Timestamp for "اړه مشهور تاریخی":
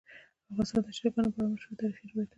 1.39-2.05